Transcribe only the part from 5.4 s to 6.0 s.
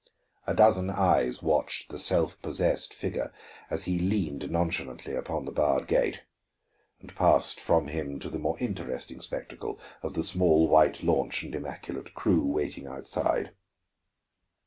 the barred